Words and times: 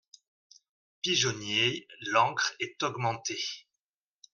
Pigeonnier 1.03 1.85
L'encre 2.07 2.53
est 2.59 2.81
augmentée. 2.81 3.37